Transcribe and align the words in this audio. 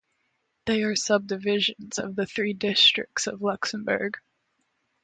They 0.65 0.81
are 0.81 0.95
subdivisions 0.95 1.99
of 1.99 2.15
the 2.15 2.25
three 2.25 2.53
Districts 2.53 3.27
of 3.27 3.43
Luxembourg. 3.43 4.17